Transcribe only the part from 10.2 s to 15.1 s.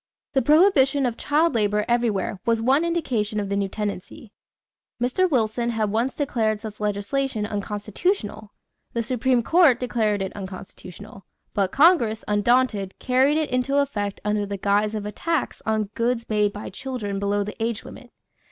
it unconstitutional; but Congress, undaunted, carried it into effect under the guise of